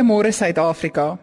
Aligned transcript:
Goeiemôre 0.00 0.32
Suid-Afrika. 0.32 1.18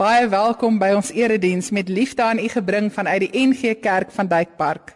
Baie 0.00 0.24
welkom 0.32 0.78
by 0.80 0.94
ons 0.96 1.10
erediens 1.12 1.66
met 1.76 1.90
liefde 1.92 2.22
aan 2.24 2.38
u 2.40 2.46
gebring 2.48 2.86
vanuit 2.88 3.26
die 3.26 3.42
NG 3.42 3.74
Kerk 3.84 4.08
van 4.16 4.30
Duykpark. 4.30 4.94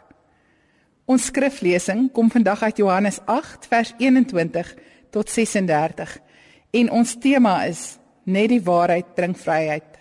Ons 1.05 1.27
skriflesing 1.29 2.07
kom 2.17 2.31
vandag 2.33 2.63
uit 2.63 2.81
Johannes 2.81 3.19
8 3.29 3.69
vers 3.69 3.91
21 4.01 4.71
tot 5.13 5.29
36 5.29 6.15
en 6.81 6.89
ons 6.91 7.13
tema 7.21 7.67
is 7.67 7.99
net 8.25 8.49
die 8.55 8.63
waarheid 8.65 9.13
bring 9.13 9.37
vryheid. 9.37 10.01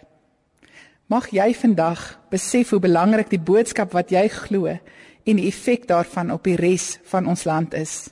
Mag 1.12 1.28
jy 1.36 1.50
vandag 1.52 2.06
besef 2.32 2.72
hoe 2.72 2.80
belangrik 2.80 3.28
die 3.28 3.44
boodskap 3.44 3.92
wat 3.92 4.16
jy 4.16 4.24
glo 4.38 4.72
en 4.72 5.36
die 5.36 5.50
effek 5.52 5.84
daarvan 5.92 6.32
op 6.32 6.48
die 6.48 6.56
res 6.56 6.94
van 7.12 7.28
ons 7.28 7.44
land 7.44 7.76
is. 7.76 8.08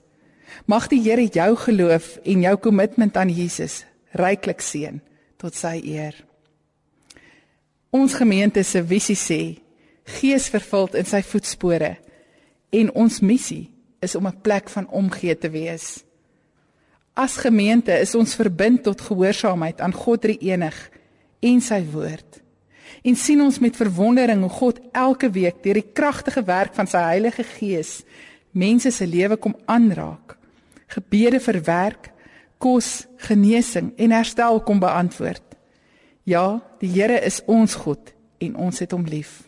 Mag 0.67 0.91
die 0.91 0.99
Here 1.07 1.23
jou 1.23 1.55
geloof 1.69 2.17
en 2.27 2.43
jou 2.49 2.55
kommitment 2.67 3.15
aan 3.15 3.31
Jesus 3.31 3.85
ryklik 4.13 4.61
seën 4.61 5.01
tot 5.41 5.55
sy 5.57 5.79
eer. 5.83 6.15
Ons 7.93 8.15
gemeente 8.17 8.63
se 8.63 8.81
visie 8.81 9.17
sê: 9.17 9.41
Gees 10.19 10.49
vervuld 10.49 10.95
in 10.99 11.05
sy 11.05 11.21
voetspore 11.21 11.95
en 12.73 12.89
ons 12.97 13.19
missie 13.21 13.69
is 14.01 14.15
om 14.15 14.27
'n 14.27 14.41
plek 14.41 14.69
van 14.69 14.87
omgee 14.89 15.37
te 15.37 15.49
wees. 15.49 16.03
As 17.13 17.37
gemeente 17.37 17.93
is 17.99 18.15
ons 18.15 18.35
verbind 18.35 18.83
tot 18.83 19.01
gehoorsaamheid 19.01 19.81
aan 19.81 19.93
God 19.93 20.21
drie 20.21 20.37
enig 20.41 20.89
en 21.39 21.61
sy 21.61 21.85
woord. 21.91 22.41
En 23.03 23.15
sien 23.15 23.41
ons 23.41 23.59
met 23.59 23.75
verwondering 23.75 24.41
hoe 24.41 24.49
God 24.49 24.79
elke 24.91 25.29
week 25.29 25.63
deur 25.63 25.73
die 25.73 25.91
kragtige 25.93 26.43
werk 26.43 26.73
van 26.73 26.87
sy 26.87 26.97
Heilige 26.97 27.43
Gees 27.43 28.03
mense 28.51 28.91
se 28.91 29.07
lewe 29.07 29.37
kom 29.37 29.55
aanraak. 29.65 30.37
Gebede 30.87 31.39
verwerk 31.39 32.11
kos, 32.63 33.05
genesing 33.27 33.91
en 33.99 34.15
herstel 34.15 34.61
kom 34.63 34.79
beantwoord. 34.79 35.43
Ja, 36.23 36.61
die 36.79 36.91
Here 36.95 37.19
is 37.19 37.41
ons 37.51 37.75
God 37.83 38.13
en 38.39 38.55
ons 38.55 38.79
het 38.79 38.95
hom 38.95 39.03
lief. 39.09 39.41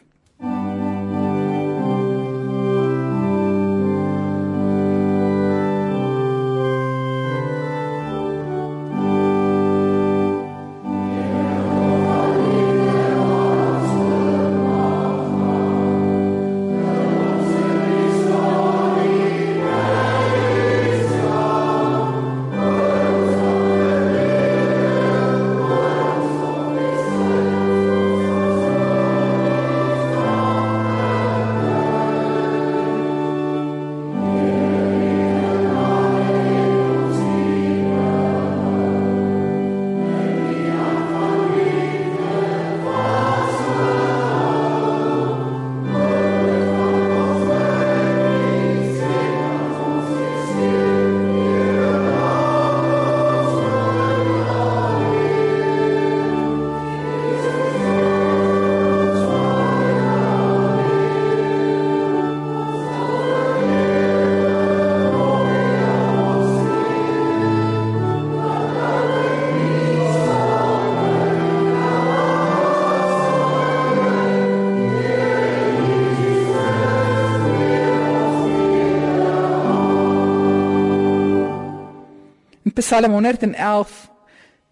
Psalm 82.85 83.11
111 83.11 84.11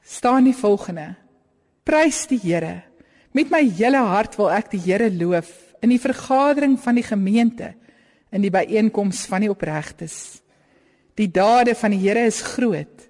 staan 0.05 0.43
die 0.43 0.53
volgende: 0.53 1.15
Prys 1.83 2.27
die 2.29 2.37
Here. 2.37 2.83
Met 3.31 3.49
my 3.49 3.63
hele 3.65 4.03
hart 4.05 4.35
wil 4.37 4.51
ek 4.53 4.67
die 4.69 4.81
Here 4.83 5.07
loof 5.09 5.49
in 5.81 5.89
die 5.89 5.97
vergadering 5.97 6.75
van 6.77 6.99
die 6.99 7.05
gemeente, 7.07 7.71
in 8.29 8.45
die 8.45 8.51
byeenkoms 8.53 9.23
van 9.31 9.41
die 9.41 9.49
opregtes. 9.49 10.43
Die 11.17 11.25
dade 11.25 11.73
van 11.73 11.95
die 11.95 12.03
Here 12.03 12.27
is 12.29 12.43
groot. 12.53 13.07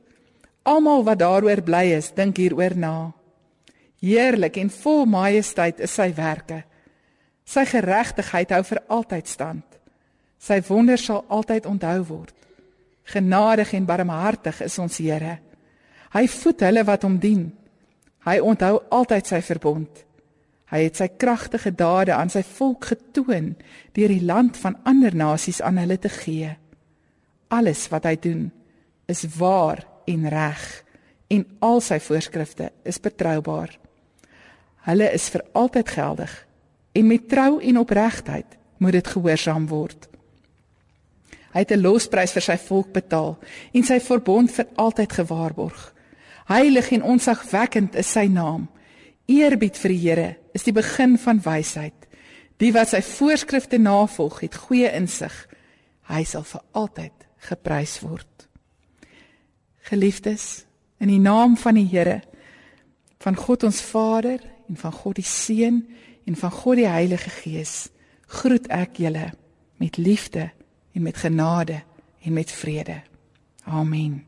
Almal 0.63 1.03
wat 1.03 1.19
daaroor 1.19 1.59
bly 1.67 1.83
is, 1.97 2.13
dink 2.15 2.39
hieroor 2.39 2.77
na. 2.79 3.11
Heerlik 3.99 4.55
en 4.61 4.71
vol 4.71 5.03
majesteit 5.03 5.83
is 5.83 5.97
sy 5.99 6.13
werke. 6.15 6.61
Sy 7.43 7.65
geregtigheid 7.67 8.55
hou 8.55 8.63
vir 8.71 8.79
altyd 8.87 9.27
stand. 9.27 9.67
Sy 10.39 10.61
wonders 10.71 11.03
sal 11.11 11.25
altyd 11.27 11.67
onthou 11.67 11.99
word. 12.07 12.37
Genadig 13.03 13.73
en 13.73 13.85
barmhartig 13.85 14.61
is 14.63 14.77
ons 14.79 14.97
Here. 14.97 15.37
Hy 16.13 16.27
voed 16.29 16.61
hulle 16.61 16.83
wat 16.87 17.03
hom 17.03 17.17
dien. 17.19 17.47
Hy 18.23 18.39
onthou 18.39 18.77
altyd 18.93 19.27
sy 19.27 19.41
verbond. 19.43 20.03
Hy 20.73 20.85
het 20.87 20.97
sy 20.97 21.09
kragtige 21.19 21.73
dade 21.75 22.13
aan 22.15 22.31
sy 22.33 22.41
volk 22.55 22.87
getoon 22.93 23.51
deur 23.93 24.13
die 24.13 24.23
land 24.25 24.57
van 24.57 24.79
ander 24.89 25.15
nasies 25.15 25.61
aan 25.61 25.77
hulle 25.81 25.99
te 26.01 26.09
gee. 26.09 26.49
Alles 27.53 27.85
wat 27.91 28.07
hy 28.09 28.15
doen 28.17 28.47
is 29.11 29.25
waar 29.37 29.83
en 30.09 30.29
reg 30.29 30.63
en 31.33 31.45
al 31.65 31.81
sy 31.81 31.99
voorskrifte 32.01 32.71
is 32.87 33.01
betroubaar. 33.01 33.75
Hulle 34.87 35.11
is 35.15 35.29
vir 35.33 35.45
altyd 35.53 35.93
geldig 35.93 36.33
en 36.93 37.07
met 37.07 37.29
trou 37.29 37.59
en 37.61 37.79
opregtheid 37.81 38.57
moet 38.77 38.97
dit 38.97 39.13
gehoorsaam 39.15 39.67
word. 39.69 40.09
Hy 41.53 41.59
het 41.59 41.71
'n 41.71 41.81
losprys 41.81 42.31
vir 42.33 42.41
sy 42.41 42.57
volk 42.57 42.93
betaal 42.93 43.37
en 43.73 43.83
sy 43.83 43.99
verbond 43.99 44.51
vir 44.51 44.67
altyd 44.75 45.11
gewaarborg. 45.13 45.93
Heilig 46.45 46.91
en 46.91 47.03
onsagwekkend 47.03 47.95
is 47.95 48.11
sy 48.11 48.25
naam. 48.27 48.69
Eerbied 49.25 49.77
vir 49.77 49.89
die 49.89 50.09
Here 50.09 50.37
is 50.53 50.63
die 50.63 50.73
begin 50.73 51.17
van 51.17 51.39
wysheid. 51.41 52.07
Die 52.57 52.71
wat 52.73 52.89
sy 52.89 53.01
voorskrifte 53.01 53.77
navolg, 53.77 54.39
het 54.39 54.55
goeie 54.55 54.91
insig. 54.91 55.33
Hy 56.09 56.23
sal 56.23 56.43
vir 56.43 56.61
altyd 56.71 57.27
geprys 57.37 57.99
word. 57.99 58.47
Geliefdes, 59.83 60.65
in 60.99 61.07
die 61.07 61.19
naam 61.19 61.57
van 61.57 61.75
die 61.75 61.87
Here, 61.87 62.21
van 63.19 63.35
God 63.35 63.63
ons 63.63 63.81
Vader 63.81 64.39
en 64.69 64.77
van 64.79 64.91
God 64.91 65.15
die 65.15 65.27
Seun 65.27 65.83
en 66.25 66.35
van 66.35 66.51
God 66.51 66.79
die 66.79 66.87
Heilige 66.87 67.29
Gees, 67.29 67.89
groet 68.27 68.67
ek 68.67 68.97
julle 69.03 69.31
met 69.79 69.97
liefde 69.97 70.49
en 70.93 71.01
met 71.01 71.17
genade 71.17 71.81
en 72.21 72.33
met 72.33 72.51
vrede. 72.51 73.01
Amen. 73.63 74.25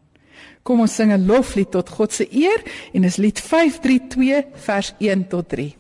Kom 0.64 0.80
ons 0.80 0.96
sing 0.96 1.12
'n 1.14 1.26
loflied 1.26 1.72
tot 1.72 1.90
God 1.90 2.14
se 2.14 2.28
eer 2.32 2.64
en 2.94 3.02
dis 3.02 3.16
lied 3.16 3.40
532 3.40 4.46
vers 4.54 4.94
1 4.98 5.28
tot 5.28 5.50
3. 5.50 5.76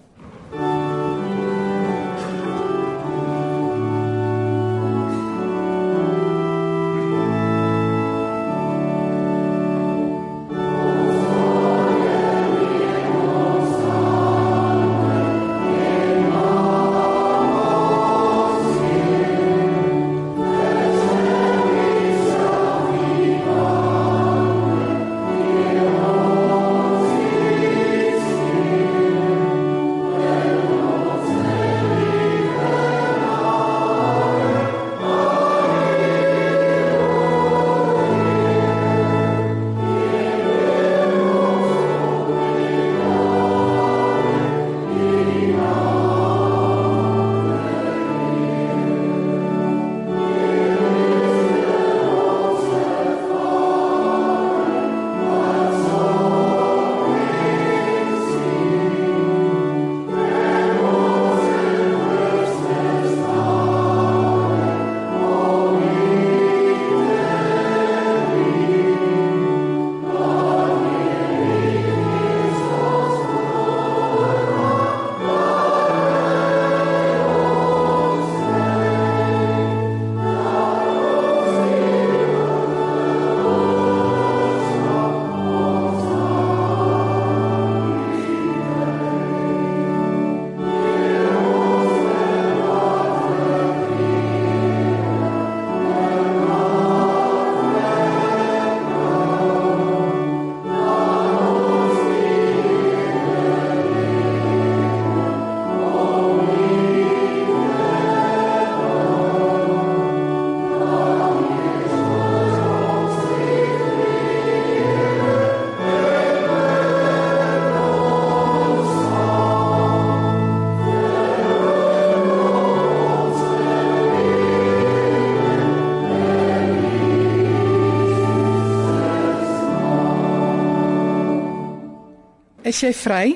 Is 132.76 132.82
jy 132.84 132.92
vry? 132.92 133.28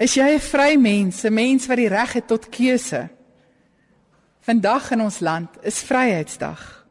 Is 0.00 0.14
jy 0.16 0.28
'n 0.32 0.40
vry 0.40 0.76
mens, 0.80 1.24
'n 1.24 1.34
mens 1.34 1.66
wat 1.66 1.76
die 1.76 1.92
reg 1.92 2.12
het 2.12 2.26
tot 2.26 2.48
keuse? 2.48 3.10
Vandag 4.40 4.92
in 4.92 5.00
ons 5.00 5.20
land 5.20 5.50
is 5.62 5.82
Vryheidsdag. 5.82 6.86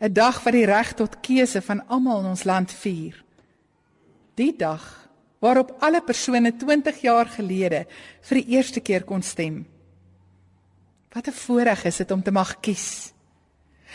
'n 0.00 0.12
Dag 0.12 0.42
wat 0.42 0.52
die 0.52 0.66
reg 0.66 0.92
tot 0.94 1.20
keuse 1.20 1.62
van 1.62 1.86
almal 1.86 2.20
in 2.20 2.26
ons 2.26 2.44
land 2.44 2.72
vier. 2.72 3.24
Die 4.34 4.56
dag 4.56 5.08
waarop 5.38 5.76
alle 5.78 6.02
persone 6.02 6.56
20 6.56 7.00
jaar 7.00 7.26
gelede 7.26 7.86
vir 8.22 8.42
die 8.42 8.56
eerste 8.56 8.80
keer 8.80 9.04
kon 9.04 9.22
stem. 9.22 9.66
Wat 11.12 11.28
'n 11.28 11.32
voorreg 11.32 11.84
is 11.84 11.96
dit 11.96 12.10
om 12.10 12.22
te 12.22 12.32
mag 12.32 12.60
kies. 12.60 13.11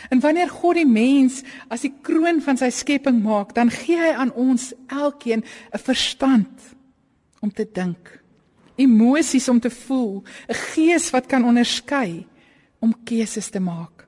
En 0.08 0.20
wanneer 0.20 0.50
God 0.50 0.78
die 0.78 0.86
mens 0.86 1.42
as 1.68 1.82
die 1.84 1.92
kroon 2.02 2.40
van 2.44 2.58
sy 2.60 2.70
skepping 2.74 3.20
maak, 3.22 3.54
dan 3.54 3.70
gee 3.70 3.98
hy 3.98 4.14
aan 4.14 4.32
ons 4.38 4.72
elkeen 4.86 5.42
'n 5.44 5.78
verstand 5.78 6.76
om 7.40 7.50
te 7.52 7.66
dink, 7.72 8.22
emosies 8.76 9.48
om 9.48 9.60
te 9.60 9.70
voel, 9.70 10.22
'n 10.48 10.54
gees 10.74 11.10
wat 11.10 11.26
kan 11.26 11.44
onderskei 11.44 12.26
om 12.78 12.94
keuses 13.04 13.50
te 13.50 13.60
maak. 13.60 14.06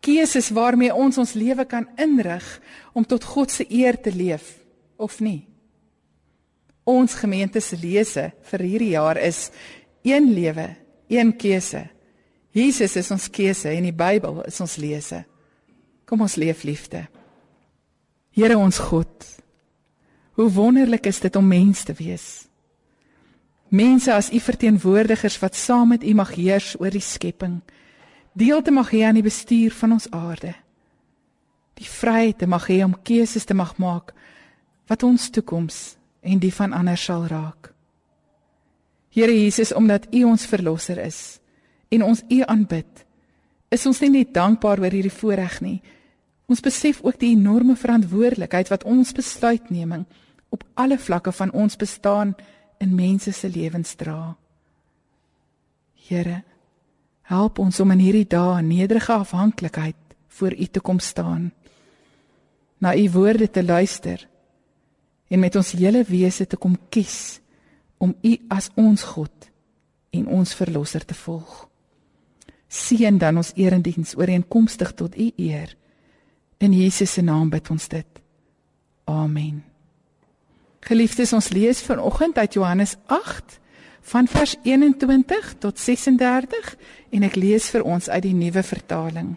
Keuses 0.00 0.50
waarmee 0.50 0.94
ons 0.94 1.18
ons 1.18 1.32
lewe 1.32 1.64
kan 1.64 1.88
inrig 1.96 2.60
om 2.92 3.04
tot 3.04 3.24
God 3.24 3.50
se 3.50 3.66
eer 3.68 4.00
te 4.00 4.12
leef 4.12 4.58
of 4.96 5.20
nie. 5.20 5.46
Ons 6.84 7.14
gemeente 7.14 7.60
se 7.60 7.76
lese 7.76 8.32
vir 8.42 8.60
hierdie 8.60 8.94
jaar 8.96 9.18
is 9.20 9.50
een 10.02 10.32
lewe, 10.32 10.76
een 11.08 11.36
keuse. 11.36 11.90
Jesus 12.50 12.96
is 12.96 13.10
ons 13.14 13.28
keuse 13.30 13.70
en 13.70 13.86
die 13.86 13.94
Bybel 13.94 14.42
is 14.48 14.60
ons 14.62 14.76
lese. 14.82 15.22
Kom 16.06 16.24
ons 16.26 16.34
leef 16.40 16.64
liefde. 16.66 17.04
Here 18.34 18.58
ons 18.58 18.78
God. 18.90 19.26
Hoe 20.38 20.50
wonderlik 20.50 21.06
is 21.06 21.20
dit 21.22 21.36
om 21.36 21.46
mens 21.46 21.84
te 21.86 21.94
wees. 21.94 22.46
Mense 23.70 24.10
as 24.14 24.32
u 24.34 24.40
verteenwoordigers 24.42 25.38
wat 25.38 25.54
saam 25.54 25.92
met 25.94 26.02
u 26.02 26.14
mag 26.14 26.34
heers 26.34 26.74
oor 26.80 26.90
die 26.90 27.04
skepping. 27.04 27.60
Deel 28.34 28.62
te 28.62 28.74
mag 28.74 28.90
hê 28.90 29.04
aan 29.06 29.18
die 29.18 29.26
bestuur 29.26 29.74
van 29.74 29.94
ons 29.94 30.10
aarde. 30.10 30.54
Die 31.78 31.86
vryheid 31.86 32.38
te 32.42 32.46
mag 32.50 32.66
hê 32.66 32.82
om 32.82 32.98
keuses 33.02 33.46
te 33.46 33.54
mag 33.54 33.76
maak 33.78 34.14
wat 34.90 35.04
ons 35.06 35.30
toekoms 35.30 35.94
en 36.26 36.40
die 36.42 36.50
van 36.50 36.72
ander 36.74 36.98
sal 36.98 37.28
raak. 37.30 37.70
Here 39.14 39.34
Jesus, 39.34 39.72
omdat 39.74 40.08
u 40.14 40.24
ons 40.24 40.46
verlosser 40.46 40.98
is, 40.98 41.39
en 41.90 42.02
ons 42.06 42.22
U 42.30 42.42
aanbid, 42.46 43.04
is 43.70 43.86
ons 43.86 44.00
nie 44.02 44.10
net 44.20 44.34
dankbaar 44.34 44.82
oor 44.82 44.94
hierdie 44.94 45.14
voorreg 45.14 45.58
nie. 45.62 45.78
Ons 46.50 46.62
besef 46.62 46.98
ook 47.06 47.18
die 47.20 47.32
enorme 47.36 47.76
verantwoordelikheid 47.78 48.70
wat 48.72 48.86
ons 48.88 49.12
besluitneming 49.14 50.06
op 50.50 50.64
alle 50.74 50.98
vlakke 50.98 51.32
van 51.34 51.52
ons 51.54 51.78
bestaan 51.78 52.34
in 52.82 52.94
mense 52.98 53.32
se 53.32 53.48
lewens 53.48 53.94
dra. 53.94 54.34
Here, 56.08 56.42
help 57.30 57.60
ons 57.62 57.78
om 57.80 57.94
in 57.94 58.02
hierdie 58.02 58.26
dae 58.26 58.62
nederige 58.66 59.14
afhanklikheid 59.14 59.98
voor 60.40 60.56
U 60.58 60.66
te 60.66 60.82
kom 60.82 60.98
staan. 60.98 61.52
Na 62.82 62.96
U 62.96 63.10
woorde 63.14 63.50
te 63.50 63.62
luister 63.62 64.26
en 65.30 65.38
met 65.38 65.56
ons 65.56 65.72
hele 65.78 66.02
wese 66.08 66.46
te 66.46 66.58
kom 66.58 66.74
kies 66.90 67.38
om 67.98 68.16
U 68.22 68.36
as 68.50 68.70
ons 68.74 69.06
God 69.14 69.50
en 70.10 70.26
ons 70.26 70.54
verlosser 70.58 71.06
te 71.06 71.14
volg 71.14 71.69
seën 72.70 73.18
dan 73.18 73.40
ons 73.40 73.50
erediens 73.58 74.14
ooreenkomstig 74.16 74.94
tot 74.94 75.18
u 75.18 75.30
eer. 75.36 75.74
In 76.62 76.72
Jesus 76.72 77.12
se 77.12 77.22
naam 77.22 77.50
bid 77.50 77.70
ons 77.70 77.88
dit. 77.88 78.20
Amen. 79.04 79.64
Geliefdes, 80.80 81.32
ons 81.32 81.48
lees 81.48 81.82
vanoggend 81.82 82.38
uit 82.38 82.54
Johannes 82.54 82.96
8 83.06 83.58
van 84.12 84.28
vers 84.28 84.56
21 84.62 85.54
tot 85.58 85.78
36 85.78 86.76
en 87.10 87.26
ek 87.26 87.36
lees 87.36 87.68
vir 87.74 87.84
ons 87.84 88.08
uit 88.08 88.22
die 88.22 88.36
nuwe 88.36 88.62
vertaling. 88.62 89.34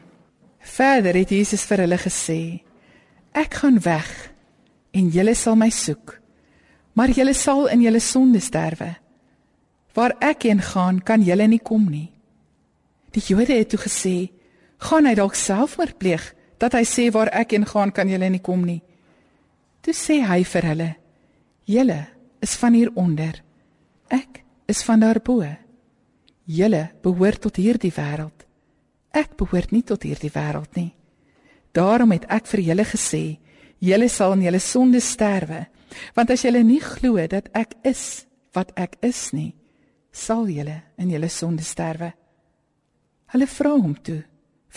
Verder 0.63 1.17
het 1.17 1.33
Jesus 1.33 1.65
vir 1.67 1.83
hulle 1.83 1.99
gesê: 1.99 2.61
Ek 3.33 3.59
gaan 3.63 3.81
weg 3.83 4.09
en 4.93 5.09
julle 5.11 5.33
sal 5.35 5.57
my 5.59 5.69
soek, 5.73 6.19
maar 6.93 7.11
julle 7.11 7.33
sal 7.33 7.67
in 7.73 7.81
julle 7.81 7.99
sonde 7.99 8.39
sterwe. 8.39 8.93
Waar 9.93 10.15
ek 10.21 10.47
heen 10.47 10.61
gaan, 10.61 11.01
kan 11.01 11.21
julle 11.21 11.47
nie 11.49 11.61
kom 11.61 11.89
nie. 11.89 12.12
Die 13.13 13.21
Jode 13.21 13.53
het 13.53 13.69
toe 13.69 13.79
gesê: 13.79 14.31
"Gaan 14.77 15.05
hy 15.05 15.13
dalk 15.15 15.35
selfmoord 15.35 15.97
pleeg 15.97 16.33
dat 16.57 16.73
hy 16.73 16.83
sê 16.83 17.11
waar 17.11 17.29
ek 17.29 17.51
heen 17.51 17.65
gaan 17.65 17.91
kan 17.91 18.09
julle 18.09 18.29
nie 18.29 18.41
kom 18.41 18.65
nie." 18.65 18.81
Toe 19.81 19.93
sê 19.93 20.21
hy 20.25 20.43
vir 20.43 20.63
hulle: 20.65 20.95
"Julle 21.65 22.07
is 22.41 22.55
van 22.55 22.73
hier 22.73 22.91
onder. 22.95 23.43
Ek 24.07 24.43
is 24.65 24.83
van 24.83 24.99
daarbo. 24.99 25.43
Julle 26.45 26.91
behoort 27.01 27.41
tot 27.41 27.55
hierdie 27.55 27.93
wêreld. 27.95 28.45
Ek 29.11 29.37
behoort 29.37 29.71
nie 29.71 29.83
tot 29.83 30.03
hierdie 30.03 30.31
wêreld 30.33 30.75
nie. 30.75 30.93
Daarom 31.71 32.11
het 32.11 32.25
ek 32.29 32.47
vir 32.47 32.59
julle 32.59 32.85
gesê: 32.85 33.39
Julle 33.79 34.09
sal 34.09 34.33
in 34.33 34.41
julle 34.41 34.59
sonde 34.59 34.99
sterwe, 34.99 35.67
want 36.15 36.31
as 36.31 36.41
julle 36.41 36.63
nie 36.63 36.79
glo 36.79 37.27
dat 37.27 37.49
ek 37.53 37.75
is 37.83 38.25
wat 38.53 38.71
ek 38.75 38.97
is 39.01 39.31
nie, 39.33 39.53
sal 40.11 40.47
julle 40.47 40.81
in 40.97 41.09
julle 41.09 41.29
sonde 41.29 41.63
sterwe." 41.63 42.13
Hulle 43.33 43.49
vra 43.49 43.71
hom 43.73 43.95
toe: 43.97 44.21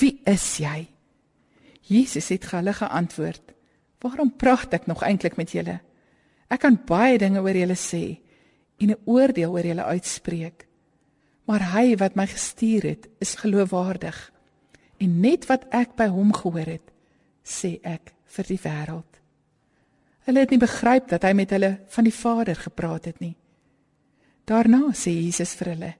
"Wie 0.00 0.20
is 0.24 0.58
jy?" 0.58 0.88
Jesus 1.86 2.28
het 2.32 2.48
hulle 2.50 2.72
geantwoord: 2.72 3.52
"Waarom 4.00 4.32
praat 4.36 4.72
ek 4.72 4.86
nog 4.86 5.02
eintlik 5.02 5.36
met 5.36 5.52
julle? 5.52 5.80
Ek 6.48 6.60
kan 6.60 6.78
baie 6.86 7.18
dinge 7.18 7.40
oor 7.40 7.56
julle 7.56 7.76
sê 7.76 8.18
en 8.80 8.90
'n 8.90 9.02
oordeel 9.04 9.52
oor 9.52 9.66
julle 9.66 9.84
uitspreek. 9.84 10.66
Maar 11.44 11.72
hy 11.72 11.96
wat 11.96 12.16
my 12.16 12.26
gestuur 12.26 12.82
het, 12.82 13.08
is 13.20 13.34
geloofwaardig. 13.34 14.32
En 14.98 15.20
net 15.20 15.46
wat 15.46 15.64
ek 15.70 15.96
by 15.96 16.06
hom 16.06 16.32
gehoor 16.32 16.66
het, 16.66 16.90
sê 17.44 17.78
ek 17.82 18.14
vir 18.24 18.44
die 18.44 18.58
wêreld." 18.58 19.20
Hulle 20.24 20.40
het 20.40 20.50
nie 20.50 20.58
begryp 20.58 21.08
dat 21.08 21.22
hy 21.22 21.32
met 21.32 21.50
hulle 21.50 21.80
van 21.86 22.04
die 22.04 22.14
Vader 22.14 22.56
gepraat 22.56 23.04
het 23.04 23.20
nie. 23.20 23.36
Daarna 24.44 24.92
sê 24.92 25.10
Jesus 25.10 25.54
vir 25.54 25.68
hulle: 25.68 25.94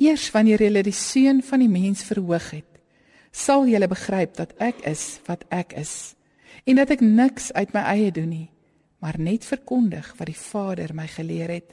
Eers 0.00 0.30
wanneer 0.32 0.62
jy 0.62 0.82
die 0.82 0.96
seun 0.96 1.42
van 1.42 1.62
die 1.62 1.70
mens 1.70 2.04
verhoog 2.06 2.50
het, 2.50 2.68
sal 3.32 3.66
jy 3.66 3.80
begryp 3.88 4.36
dat 4.36 4.52
ek 4.60 4.84
is 4.88 5.20
wat 5.26 5.44
ek 5.50 5.72
is 5.80 6.14
en 6.68 6.76
dat 6.78 6.92
ek 6.94 7.00
niks 7.00 7.50
uit 7.52 7.72
my 7.74 7.82
eie 7.90 8.10
doen 8.12 8.28
nie, 8.28 8.48
maar 9.02 9.18
net 9.18 9.44
verkondig 9.44 10.12
wat 10.18 10.28
die 10.28 10.38
Vader 10.38 10.92
my 10.94 11.08
geleer 11.10 11.50
het. 11.50 11.72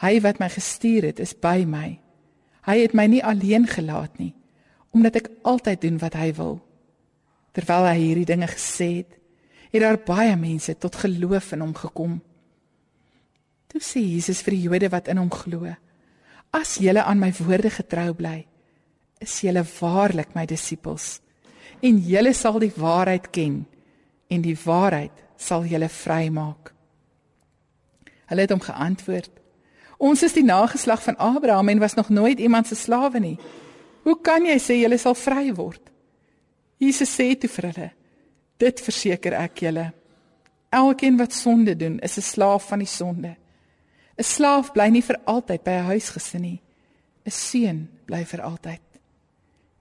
Hy 0.00 0.16
wat 0.24 0.40
my 0.40 0.48
gestuur 0.48 1.10
het, 1.10 1.20
is 1.20 1.34
by 1.36 1.66
my. 1.68 1.98
Hy 2.64 2.76
het 2.78 2.94
my 2.96 3.04
nie 3.10 3.20
alleen 3.20 3.66
gelaat 3.68 4.16
nie, 4.22 4.32
omdat 4.96 5.18
ek 5.20 5.28
altyd 5.44 5.82
doen 5.82 5.98
wat 6.00 6.16
hy 6.16 6.30
wil. 6.38 6.56
Terwyl 7.52 7.88
hy 7.90 7.98
hierdie 8.00 8.28
dinge 8.32 8.48
gesê 8.48 8.88
het, 9.02 9.18
het 9.72 9.84
daar 9.84 10.00
baie 10.00 10.34
mense 10.36 10.74
tot 10.80 10.96
geloof 11.04 11.52
in 11.52 11.64
hom 11.64 11.74
gekom. 11.76 12.16
Toe 13.72 13.80
sê 13.80 14.00
Jesus 14.04 14.42
vir 14.44 14.56
die 14.56 14.64
Jode 14.66 14.90
wat 14.92 15.08
in 15.12 15.20
hom 15.20 15.30
glo: 15.32 15.68
As 16.52 16.76
julle 16.76 17.02
aan 17.02 17.18
my 17.18 17.32
woorde 17.40 17.70
getrou 17.72 18.12
bly, 18.14 18.42
is 19.22 19.40
julle 19.40 19.62
waarlik 19.80 20.34
my 20.36 20.44
disippels 20.46 21.20
en 21.82 21.98
julle 22.04 22.32
sal 22.36 22.58
die 22.62 22.72
waarheid 22.76 23.30
ken 23.34 23.62
en 24.30 24.42
die 24.44 24.56
waarheid 24.64 25.14
sal 25.40 25.64
julle 25.66 25.88
vrymaak. 25.88 26.72
Hulle 28.30 28.44
het 28.44 28.52
hom 28.52 28.62
geantwoord: 28.62 29.32
Ons 30.02 30.22
is 30.26 30.36
die 30.36 30.44
nageslag 30.44 31.02
van 31.02 31.16
Abraham 31.16 31.68
en 31.72 31.82
was 31.82 31.94
nog 31.94 32.08
nooit 32.08 32.38
iemand 32.38 32.66
se 32.66 32.74
slawe 32.74 33.20
nie. 33.20 33.38
Hoe 34.02 34.18
kan 34.20 34.46
jy 34.46 34.58
sê 34.58 34.78
julle 34.80 34.98
sal 34.98 35.14
vry 35.14 35.52
word? 35.54 35.82
Jesus 36.82 37.12
sê 37.16 37.32
toe 37.38 37.50
vir 37.50 37.70
hulle: 37.70 37.90
Dit 38.58 38.82
verseker 38.82 39.38
ek 39.38 39.64
julle. 39.64 39.92
Elkeen 40.72 41.16
wat 41.20 41.32
sonde 41.32 41.76
doen, 41.76 41.98
is 42.00 42.18
'n 42.18 42.28
slaaf 42.32 42.68
van 42.68 42.78
die 42.78 42.88
sonde. 42.88 43.36
'n 44.18 44.24
Slaaf 44.24 44.72
bly 44.72 44.90
nie 44.90 45.02
vir 45.02 45.18
altyd 45.26 45.62
by 45.64 45.70
'n 45.70 45.88
huisgesin 45.90 46.42
nie. 46.42 46.62
'n 47.26 47.30
Seun 47.30 47.88
bly 48.06 48.24
vir 48.24 48.42
altyd. 48.42 48.80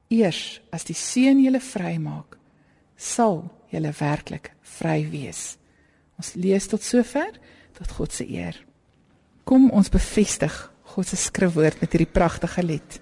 Eers 0.10 0.62
as 0.72 0.84
die 0.84 0.94
Seun 0.94 1.44
julle 1.44 1.60
vrymaak, 1.60 2.38
sal 2.98 3.50
julle 3.72 3.94
werklik 4.00 4.52
vry 4.62 5.10
wees. 5.10 5.58
Ons 6.18 6.36
lees 6.36 6.68
tot 6.68 6.84
sover 6.84 7.32
tot 7.74 7.92
God 7.92 8.12
se 8.14 8.26
eer. 8.26 8.56
Kom 9.44 9.70
ons 9.72 9.90
bevestig 9.90 10.54
God 10.94 11.08
se 11.08 11.16
skrifwoord 11.16 11.82
met 11.82 11.92
hierdie 11.92 12.14
pragtige 12.14 12.64
lied. 12.64 13.00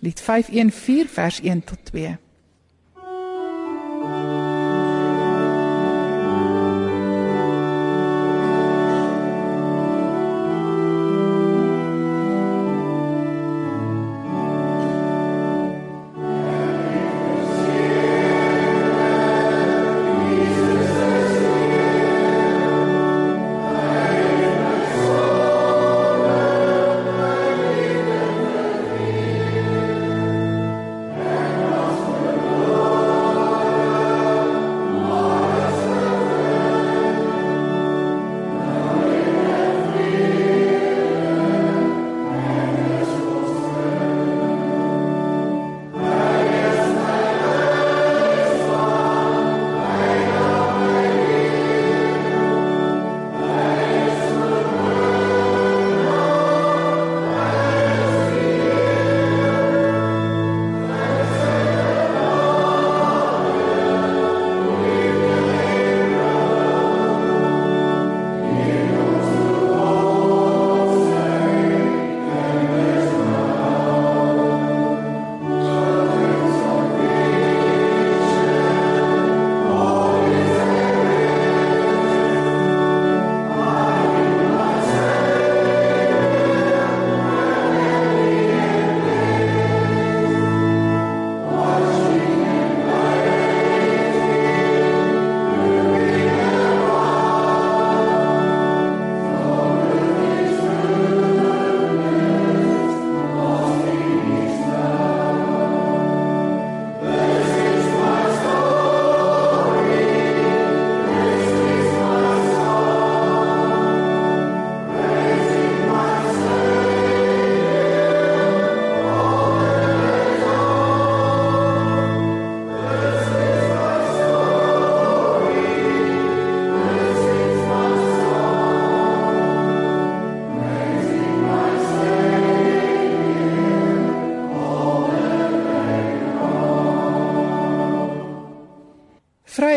Lied 0.00 0.20
514 0.20 1.08
vers 1.08 1.40
1 1.42 1.64
tot 1.66 1.84
2. 1.90 2.16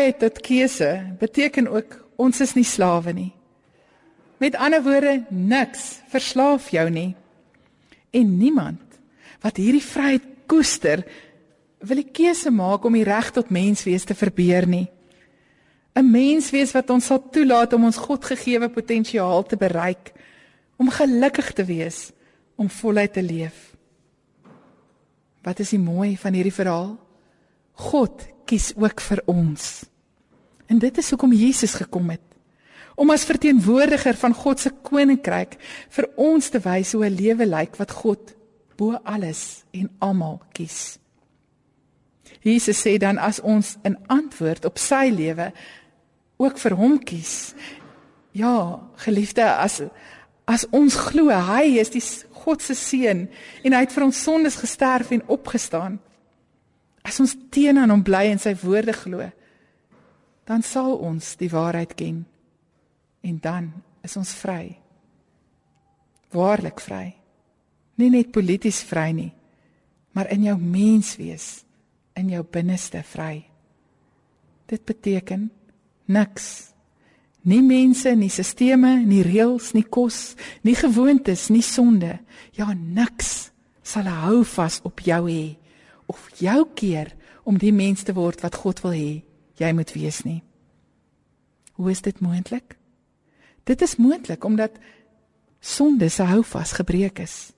Vryheid 0.02 0.18
tot 0.18 0.38
keuse 0.42 0.88
beteken 1.20 1.68
ook 1.70 1.92
ons 2.18 2.40
is 2.42 2.56
nie 2.56 2.66
slawe 2.66 3.12
nie. 3.14 3.28
Met 4.42 4.56
ander 4.58 4.80
woorde, 4.82 5.12
niks 5.30 6.00
verslaaf 6.10 6.72
jou 6.74 6.88
nie. 6.90 7.12
En 8.10 8.32
niemand 8.34 8.82
wat 9.44 9.60
hierdie 9.62 9.84
vryheid 9.86 10.24
koester, 10.50 11.04
wil 11.86 12.00
die 12.02 12.10
keuse 12.10 12.50
maak 12.50 12.82
om 12.82 12.96
die 12.98 13.04
reg 13.06 13.30
tot 13.36 13.54
menswees 13.54 14.02
te 14.02 14.16
verbeur 14.18 14.66
nie. 14.66 14.88
'n 15.94 16.10
Menswees 16.10 16.74
wat 16.74 16.90
ons 16.90 17.06
sal 17.06 17.22
toelaat 17.30 17.72
om 17.72 17.84
ons 17.84 18.02
Godgegewe 18.02 18.68
potensiaal 18.74 19.46
te 19.46 19.56
bereik, 19.56 20.12
om 20.78 20.90
gelukkig 20.90 21.52
te 21.52 21.64
wees, 21.64 22.10
om 22.56 22.68
voluit 22.68 23.12
te 23.12 23.22
leef. 23.22 23.76
Wat 25.42 25.60
is 25.60 25.70
die 25.70 25.78
mooi 25.78 26.16
van 26.16 26.34
hierdie 26.34 26.58
verhaal? 26.58 26.98
God 27.72 28.26
kies 28.46 28.72
ook 28.74 29.00
vir 29.00 29.22
ons. 29.26 29.91
En 30.72 30.78
dit 30.80 30.98
is 30.98 31.10
hoekom 31.12 31.32
Jesus 31.36 31.74
gekom 31.76 32.08
het. 32.14 32.24
Om 32.96 33.10
as 33.12 33.26
verteenwoordiger 33.28 34.16
van 34.16 34.34
God 34.36 34.60
se 34.60 34.70
koninkryk 34.84 35.58
vir 35.92 36.08
ons 36.16 36.48
te 36.52 36.60
wys 36.64 36.92
hoe 36.96 37.04
'n 37.04 37.16
lewe 37.16 37.46
lyk 37.46 37.76
wat 37.76 37.90
God 37.90 38.34
bo 38.76 38.96
alles 39.04 39.64
en 39.70 39.90
almal 39.98 40.40
kies. 40.52 40.98
Jesus 42.40 42.80
sê 42.86 42.96
dan 42.98 43.18
as 43.18 43.40
ons 43.40 43.76
in 43.82 43.98
antwoord 44.06 44.64
op 44.64 44.78
sy 44.78 45.12
lewe 45.14 45.52
ook 46.36 46.58
vir 46.58 46.74
hom 46.74 46.98
kies. 46.98 47.54
Ja, 48.32 48.80
geliefde, 48.96 49.44
as 49.44 49.82
as 50.44 50.66
ons 50.70 50.94
glo 50.96 51.30
hy 51.30 51.78
is 51.78 51.90
die 51.90 52.02
God 52.30 52.62
se 52.62 52.74
seun 52.74 53.28
en 53.62 53.72
hy 53.72 53.80
het 53.80 53.92
vir 53.92 54.04
ons 54.04 54.22
sondes 54.22 54.56
gesterf 54.56 55.10
en 55.10 55.22
opgestaan. 55.26 56.00
As 57.02 57.20
ons 57.20 57.36
teen 57.50 57.78
aan 57.78 57.90
hom 57.90 58.02
bly 58.02 58.26
en 58.30 58.38
sy 58.38 58.54
woorde 58.62 58.92
glo, 58.92 59.30
dan 60.52 60.60
sal 60.60 60.98
ons 61.00 61.32
die 61.40 61.48
waarheid 61.48 61.94
ken 61.96 62.24
en 63.24 63.38
dan 63.40 63.70
is 64.04 64.18
ons 64.20 64.34
vry. 64.36 64.74
Waarlik 66.32 66.82
vry. 66.84 67.06
Nie 67.96 68.10
net 68.12 68.34
polities 68.34 68.82
vry 68.84 69.12
nie, 69.16 69.30
maar 70.12 70.28
in 70.34 70.44
jou 70.44 70.56
menswees, 70.60 71.62
in 72.18 72.28
jou 72.34 72.42
binneste 72.44 73.00
vry. 73.14 73.46
Dit 74.68 74.84
beteken 74.88 75.48
niks 76.12 76.68
Nie 77.42 77.58
mense, 77.58 78.12
nie 78.14 78.30
sisteme, 78.30 79.00
nie 79.02 79.24
reëls, 79.26 79.72
nie 79.74 79.82
kos, 79.82 80.36
nie 80.62 80.76
gewoontes, 80.78 81.48
nie 81.50 81.64
sonde. 81.66 82.20
Ja, 82.54 82.68
niks 82.70 83.50
sal 83.82 84.06
hou 84.06 84.44
vas 84.46 84.78
op 84.86 85.02
jou 85.02 85.24
hê 85.26 85.56
of 86.06 86.28
jou 86.38 86.60
keer 86.78 87.10
om 87.42 87.58
die 87.58 87.72
mens 87.74 88.06
te 88.06 88.14
word 88.14 88.44
wat 88.46 88.60
God 88.62 88.84
wil 88.84 88.94
hê 88.94 89.10
jy 89.60 89.72
moet 89.72 89.92
wees 89.92 90.22
nie. 90.22 90.42
Hoe 91.72 91.90
is 91.90 92.02
dit 92.02 92.20
moontlik? 92.20 92.76
Dit 93.64 93.82
is 93.82 93.96
moontlik 93.96 94.44
omdat 94.44 94.78
sonde 95.60 96.08
se 96.08 96.22
hou 96.22 96.42
vas 96.44 96.72
gebreek 96.72 97.18
is. 97.18 97.52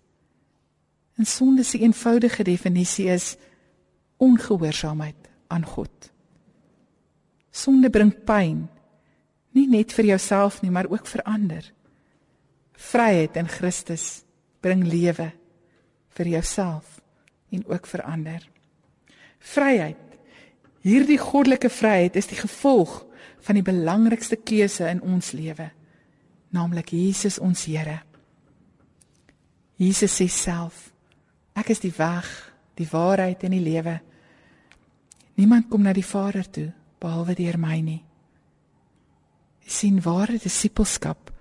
En 1.17 1.25
sonde 1.25 1.63
se 1.63 1.79
eenvoudige 1.79 2.43
definisie 2.45 3.07
is 3.09 3.37
ongehoorsaamheid 4.17 5.29
aan 5.47 5.65
God. 5.65 6.11
Sonde 7.51 7.91
bring 7.91 8.13
pyn, 8.27 8.67
nie 9.55 9.67
net 9.71 9.93
vir 9.95 10.15
jouself 10.15 10.61
nie, 10.63 10.73
maar 10.75 10.91
ook 10.91 11.07
vir 11.07 11.23
ander. 11.23 11.67
Vryheid 12.75 13.37
in 13.39 13.49
Christus 13.49 14.25
bring 14.61 14.83
lewe 14.83 15.31
vir 16.19 16.31
jouself 16.35 16.99
en 17.55 17.63
ook 17.71 17.87
vir 17.87 18.03
ander. 18.03 18.49
Vryheid. 19.39 20.04
Hierdie 20.85 21.19
goddelike 21.19 21.71
vryheid 21.73 22.17
is 22.21 22.29
die 22.29 22.39
gevolg 22.39 22.99
van 23.45 23.59
die 23.59 23.65
belangrikste 23.65 24.37
keuse 24.37 24.89
in 24.91 25.01
ons 25.03 25.33
lewe, 25.33 25.71
naamlik 26.53 26.93
Jesus 26.93 27.39
ons 27.41 27.65
Here. 27.65 28.03
Jesus 29.81 30.21
sê 30.21 30.29
self: 30.29 30.91
Ek 31.57 31.73
is 31.73 31.81
die 31.81 31.93
weg, 31.97 32.29
die 32.77 32.89
waarheid 32.91 33.43
en 33.45 33.57
die 33.57 33.65
lewe. 33.65 33.99
Niemand 35.41 35.71
kom 35.71 35.83
na 35.83 35.93
die 35.97 36.07
Vader 36.07 36.47
toe 36.47 36.69
behalwe 37.01 37.35
deur 37.35 37.59
my 37.59 37.81
nie 37.81 38.03
sien 39.67 40.01
ware 40.03 40.39
disippelskap 40.39 41.33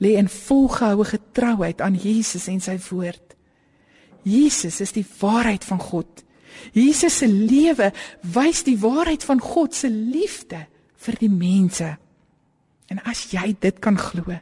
lê 0.00 0.16
in 0.16 0.28
volgehoue 0.28 1.04
getrouheid 1.04 1.80
aan 1.80 1.96
Jesus 1.96 2.46
en 2.48 2.60
sy 2.60 2.76
woord. 2.88 3.36
Jesus 4.24 4.80
is 4.80 4.92
die 4.96 5.04
waarheid 5.20 5.64
van 5.64 5.80
God. 5.80 6.24
Jesus 6.72 7.18
se 7.18 7.28
lewe 7.28 7.92
wys 8.22 8.62
die 8.66 8.78
waarheid 8.78 9.24
van 9.24 9.40
God 9.40 9.74
se 9.74 9.90
liefde 9.90 10.66
vir 10.96 11.18
die 11.20 11.30
mense. 11.32 11.96
En 12.90 13.02
as 13.06 13.30
jy 13.32 13.54
dit 13.60 13.78
kan 13.80 13.98
glo, 13.98 14.38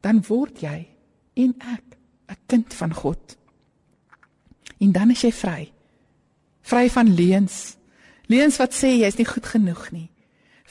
dan 0.00 0.22
word 0.28 0.62
jy 0.62 0.88
en 1.34 1.54
ek 1.60 1.84
'n 2.28 2.36
kind 2.46 2.74
van 2.74 2.94
God. 2.94 3.36
En 4.80 4.92
dan 4.92 5.10
is 5.10 5.22
jy 5.22 5.32
vry. 5.32 5.72
Vry 6.62 6.90
van 6.90 7.14
leuns. 7.14 7.76
Leuns 8.26 8.56
wat 8.56 8.72
sê 8.72 8.98
jy 8.98 9.06
is 9.06 9.18
nie 9.18 9.26
goed 9.26 9.46
genoeg 9.46 9.92
nie 9.92 10.14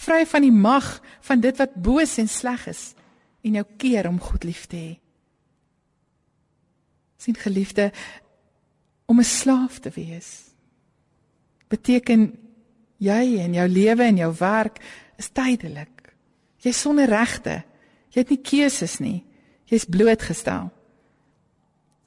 vry 0.03 0.24
van 0.27 0.43
die 0.46 0.53
mag 0.53 0.88
van 1.24 1.41
dit 1.43 1.58
wat 1.62 1.75
boos 1.75 2.17
en 2.22 2.29
sleg 2.29 2.65
is 2.72 2.91
en 3.43 3.60
jou 3.60 3.65
keer 3.77 4.08
om 4.10 4.20
God 4.22 4.46
lief 4.48 4.65
te 4.72 4.77
hê. 4.79 4.91
Sien 7.20 7.36
geliefde, 7.36 7.91
om 9.05 9.20
'n 9.20 9.24
slaaf 9.24 9.79
te 9.79 9.89
wees 9.89 10.53
beteken 11.74 12.27
jy 13.03 13.24
en 13.44 13.58
jou 13.58 13.68
lewe 13.68 14.08
en 14.08 14.22
jou 14.22 14.32
werk 14.39 14.80
is 15.20 15.32
tydelik. 15.34 16.13
Jy's 16.63 16.80
sonder 16.80 17.10
regte. 17.10 17.63
Jy 18.13 18.22
het 18.22 18.30
nie 18.32 18.44
keuses 18.46 19.00
nie. 19.03 19.24
Jy's 19.72 19.88
blootgestel. 19.89 20.70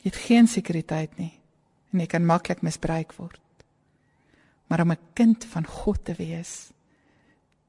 Jy 0.03 0.13
het 0.13 0.23
geen 0.29 0.47
sekuriteit 0.47 1.19
nie 1.19 1.33
en 1.97 2.03
jy 2.03 2.11
kan 2.13 2.27
maklik 2.29 2.61
misbruik 2.67 3.15
word. 3.17 3.41
Maar 4.69 4.83
om 4.83 4.93
'n 4.93 4.99
kind 5.15 5.45
van 5.45 5.65
God 5.65 6.05
te 6.05 6.15
wees, 6.15 6.73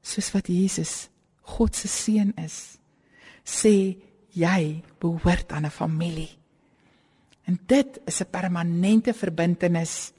soos 0.02 0.32
wat 0.32 0.46
Jesus 0.46 1.08
God 1.42 1.76
se 1.76 1.88
seun 1.88 2.32
is, 2.36 2.78
sê 3.44 3.96
jy 4.30 4.82
behoort 5.00 5.52
aan 5.52 5.64
'n 5.64 5.70
familie. 5.70 6.38
En 7.46 7.58
dit 7.66 8.00
is 8.06 8.20
'n 8.20 8.30
permanente 8.30 9.14
verbintenis. 9.14 10.12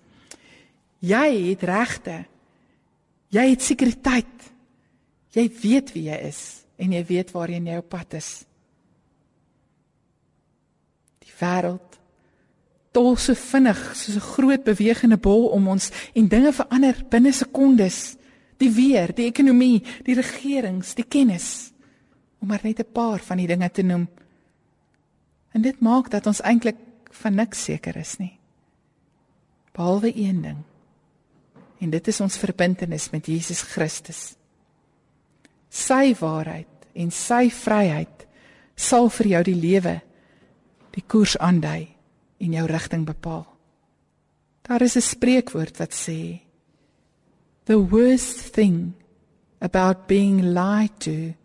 Jy 1.00 1.28
het 1.50 1.64
regte. 1.64 2.26
Jy 3.30 3.46
het 3.50 3.62
sekuriteit. 3.62 4.50
Jy 5.36 5.46
weet 5.62 5.94
wie 5.94 6.08
jy 6.10 6.18
is 6.30 6.42
en 6.80 6.94
jy 6.96 7.04
weet 7.06 7.34
waarheen 7.36 7.68
jy 7.68 7.78
op 7.82 7.90
pad 7.92 8.16
is. 8.18 8.30
Die 11.24 11.34
wêreld 11.42 12.00
tol 12.96 13.18
so 13.22 13.36
vinnig 13.38 13.78
soos 13.96 14.16
'n 14.16 14.30
groot 14.34 14.64
bewegende 14.64 15.18
bol 15.18 15.48
om 15.54 15.68
ons 15.68 15.92
en 16.16 16.28
dinge 16.28 16.54
verander 16.54 17.06
binne 17.10 17.32
sekondes 17.32 18.18
die 18.58 18.72
weer, 18.72 19.14
die 19.14 19.28
ekonomie, 19.28 19.84
die 20.04 20.16
regerings, 20.16 20.96
die 20.96 21.06
kennis 21.08 21.72
om 22.42 22.48
maar 22.48 22.64
net 22.64 22.80
'n 22.80 22.92
paar 22.94 23.20
van 23.20 23.38
die 23.38 23.48
dinge 23.48 23.70
te 23.70 23.84
noem. 23.84 24.08
En 25.52 25.62
dit 25.62 25.80
maak 25.80 26.10
dat 26.10 26.28
ons 26.28 26.42
eintlik 26.42 26.78
van 27.12 27.36
niks 27.36 27.64
seker 27.64 27.98
is 27.98 28.18
nie. 28.18 28.40
Behalwe 29.72 30.16
een 30.16 30.42
ding. 30.42 30.69
En 31.80 31.90
dit 31.90 32.08
is 32.08 32.20
ons 32.22 32.38
verbintenis 32.38 33.10
met 33.10 33.26
Jesus 33.26 33.62
Christus. 33.62 34.36
Sy 35.70 36.16
waarheid 36.20 36.90
en 36.94 37.12
sy 37.12 37.50
vryheid 37.54 38.26
sal 38.76 39.10
vir 39.10 39.28
jou 39.36 39.44
die 39.52 39.60
lewe 39.60 40.00
die 40.96 41.06
koers 41.08 41.38
aandui 41.38 41.88
en 42.40 42.54
jou 42.56 42.66
rigting 42.68 43.06
bepaal. 43.06 43.46
Daar 44.66 44.82
is 44.82 44.96
'n 44.96 45.02
spreekwoord 45.02 45.78
wat 45.78 45.94
sê 45.94 46.42
The 47.66 47.80
worst 47.80 48.54
thing 48.54 48.94
about 49.62 50.08
being 50.08 50.42
lied 50.42 51.00
to 51.00 51.36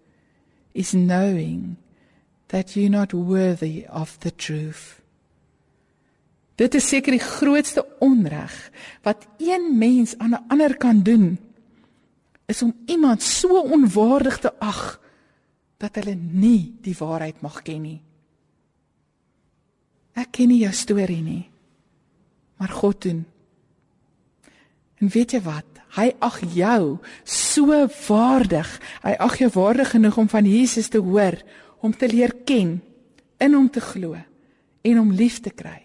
is 0.73 0.93
knowing 0.93 1.77
that 2.49 2.77
you're 2.77 2.89
not 2.89 3.13
worthy 3.13 3.85
of 3.89 4.19
the 4.21 4.31
truth. 4.31 5.04
Dit 6.55 6.75
is 6.79 6.87
seker 6.87 7.17
die 7.17 7.23
grootste 7.23 7.83
onreg 8.03 8.53
wat 9.03 9.27
een 9.43 9.75
mens 9.79 10.15
aan 10.19 10.35
'n 10.35 10.45
ander 10.49 10.77
kan 10.77 11.03
doen 11.03 11.39
is 12.47 12.63
om 12.63 12.75
iemand 12.87 13.23
so 13.23 13.61
onwaardig 13.61 14.39
te 14.39 14.59
ag 14.59 15.01
dat 15.77 15.95
hulle 15.95 16.15
nie 16.15 16.75
die 16.81 16.97
waarheid 16.99 17.41
mag 17.41 17.63
ken 17.63 17.83
nie. 17.83 18.03
Ek 20.13 20.31
ken 20.31 20.49
nie 20.49 20.63
jou 20.63 20.73
storie 20.73 21.23
nie, 21.23 21.51
maar 22.57 22.69
God 22.69 23.03
doen. 23.03 23.25
En 24.95 25.09
weet 25.09 25.31
jy 25.31 25.41
wat? 25.41 25.65
Hy 25.97 26.15
ag 26.19 26.41
jou 26.55 26.99
so 27.25 27.89
waardig. 28.09 28.81
Hy 29.03 29.15
ag 29.19 29.39
jou 29.39 29.51
waardig 29.55 29.91
genoeg 29.91 30.17
om 30.17 30.29
van 30.29 30.45
Jesus 30.45 30.89
te 30.89 30.99
hoor, 30.99 31.43
om 31.81 31.97
te 31.97 32.09
leer 32.09 32.35
ken, 32.45 32.83
in 33.39 33.55
hom 33.55 33.71
te 33.71 33.81
glo 33.81 34.17
en 34.83 34.97
hom 34.97 35.13
lief 35.13 35.41
te 35.41 35.51
kry 35.51 35.84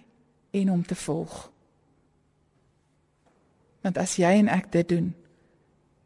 en 0.52 0.68
hom 0.68 0.84
te 0.86 0.96
volg. 0.96 1.52
Want 3.82 3.98
as 3.98 4.18
jy 4.20 4.32
en 4.42 4.52
ek 4.52 4.72
dit 4.72 4.90
doen, 4.90 5.10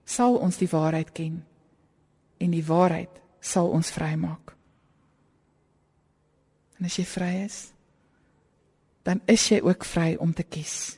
sal 0.06 0.38
ons 0.38 0.58
die 0.60 0.70
waarheid 0.70 1.12
ken 1.16 1.40
en 2.44 2.52
die 2.52 2.66
waarheid 2.66 3.22
sal 3.44 3.72
ons 3.72 3.92
vrymaak. 3.92 4.54
En 6.80 6.90
as 6.90 6.98
jy 7.00 7.06
vry 7.08 7.34
is, 7.46 7.60
dan 9.04 9.22
is 9.28 9.44
jy 9.52 9.60
ook 9.64 9.86
vry 9.88 10.14
om 10.20 10.34
te 10.36 10.44
kies. 10.44 10.98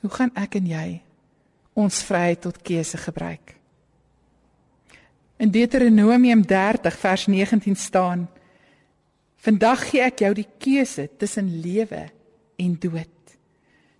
Hoe 0.00 0.10
gaan 0.10 0.32
ek 0.38 0.56
en 0.58 0.68
jy 0.70 0.88
ons 1.78 2.02
vryheid 2.06 2.40
tot 2.42 2.62
keuse 2.64 2.98
gebruik? 2.98 3.54
In 5.40 5.52
Deuteronomium 5.52 6.42
30 6.46 6.96
vers 7.00 7.26
19 7.26 7.76
staan: 7.76 8.26
Vandag 9.40 9.86
gee 9.88 10.02
ek 10.04 10.20
jou 10.20 10.34
die 10.36 10.48
keuse 10.60 11.06
tussen 11.16 11.48
lewe 11.64 12.04
en 12.60 12.74
dood, 12.76 13.36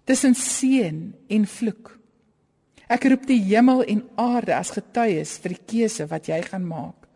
tussen 0.04 0.36
seën 0.36 0.98
en 1.32 1.46
vloek. 1.48 1.94
Ek 2.90 3.06
roep 3.08 3.24
die 3.28 3.40
hemel 3.46 3.80
en 3.88 4.02
aarde 4.20 4.52
as 4.58 4.74
getuies 4.74 5.38
vir 5.40 5.54
die 5.54 5.64
keuse 5.72 6.04
wat 6.10 6.28
jy 6.28 6.42
gaan 6.44 6.66
maak. 6.68 7.06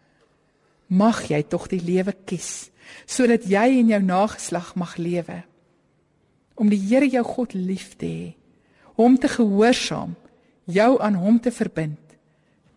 Mag 0.89 1.25
jy 1.29 1.43
tog 1.45 1.69
die 1.73 1.83
lewe 1.83 2.15
kies 2.25 2.71
sodat 3.09 3.47
jy 3.49 3.81
en 3.81 3.89
jou 3.91 4.01
nageslag 4.05 4.75
mag 4.77 4.99
lewe. 5.01 5.39
Om 6.61 6.69
die 6.71 6.81
Here 6.81 7.09
jou 7.09 7.25
God 7.27 7.55
lief 7.57 7.95
te 7.99 8.07
hê, 8.07 8.29
hom 9.01 9.17
te 9.19 9.29
gehoorsaam, 9.33 10.13
jou 10.69 10.91
aan 11.01 11.17
hom 11.19 11.41
te 11.41 11.51
verbind, 11.51 12.15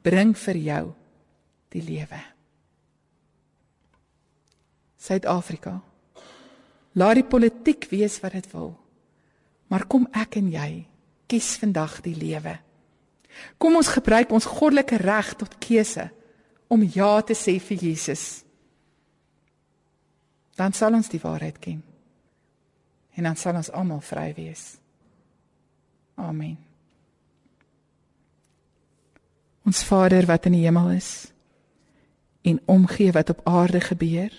bring 0.01 0.31
vir 0.47 0.63
jou 0.63 0.83
die 1.75 1.83
lewe. 1.83 2.23
Suid-Afrika. 5.07 5.77
Laat 6.97 7.19
die 7.21 7.27
politiek 7.27 7.87
wees 7.91 8.19
wat 8.23 8.35
dit 8.35 8.47
wil. 8.51 8.73
Maar 9.71 9.85
kom 9.87 10.07
ek 10.15 10.39
en 10.39 10.51
jy 10.51 10.71
kies 11.27 11.55
vandag 11.59 11.99
die 12.05 12.15
lewe. 12.15 12.55
Kom 13.61 13.77
ons 13.77 13.91
gebruik 13.93 14.31
ons 14.33 14.47
goddelike 14.49 14.97
reg 15.01 15.33
tot 15.39 15.57
keuse 15.61 16.07
om 16.71 16.83
ja 16.83 17.19
te 17.21 17.35
sê 17.37 17.57
vir 17.63 17.83
Jesus. 17.89 18.25
Dan 20.57 20.73
sal 20.73 20.95
ons 20.97 21.11
die 21.11 21.21
waarheid 21.21 21.59
ken. 21.61 21.83
En 23.17 23.29
dan 23.29 23.37
sal 23.37 23.57
ons 23.59 23.71
almal 23.71 24.01
vry 24.01 24.31
wees. 24.37 24.77
Amen. 26.17 26.57
Ons 29.67 29.83
Vader 29.85 30.25
wat 30.25 30.47
in 30.47 30.55
die 30.57 30.63
hemel 30.65 30.95
is 30.95 31.29
en 32.47 32.61
omgee 32.71 33.11
wat 33.11 33.29
op 33.33 33.41
aarde 33.43 33.81
gebeur. 33.83 34.31